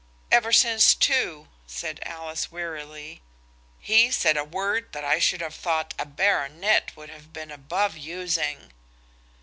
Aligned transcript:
"Ever 0.31 0.51
since 0.51 0.95
two," 0.95 1.47
said 1.67 1.99
Alice 2.03 2.51
wearily. 2.51 3.21
He 3.79 4.09
said 4.09 4.35
a 4.35 4.43
word 4.43 4.93
that 4.93 5.05
I 5.05 5.19
should 5.19 5.41
have 5.41 5.53
thought 5.53 5.93
a 5.99 6.07
baronet 6.07 6.97
would 6.97 7.09
have 7.11 7.31
been 7.31 7.51
above 7.51 7.95
using. 7.99 8.73